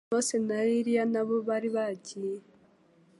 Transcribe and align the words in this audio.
Mose 0.09 0.37
na 0.47 0.57
Eliya 0.75 1.05
nabo 1.13 1.35
bari 1.47 1.69
bagiye. 1.75 2.35